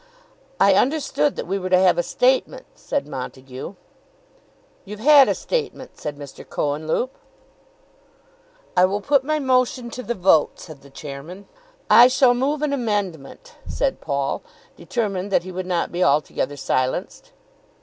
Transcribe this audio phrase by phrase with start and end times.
[0.59, 3.75] "I understood that we were to have a statement," said Montague.
[4.83, 6.43] "You've had a statement," said Mr.
[6.43, 7.15] Cohenlupe.
[8.75, 11.47] "I will put my motion to the vote," said the Chairman.
[11.87, 14.41] "I shall move an amendment," said Paul,
[14.75, 17.31] determined that he would not be altogether silenced.